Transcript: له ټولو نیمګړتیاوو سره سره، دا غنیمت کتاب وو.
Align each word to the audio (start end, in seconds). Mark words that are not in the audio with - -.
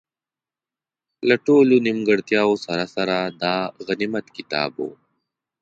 له 1.27 1.35
ټولو 1.45 1.75
نیمګړتیاوو 1.85 2.55
سره 2.65 2.85
سره، 2.95 3.15
دا 3.41 3.55
غنیمت 3.87 4.25
کتاب 4.37 4.71
وو. 4.79 4.91